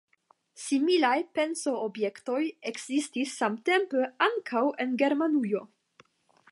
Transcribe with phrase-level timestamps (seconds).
[0.61, 2.39] Similaj pensoobjektoj
[2.73, 5.65] ekzistis samtempe ankaŭ en Germanujo.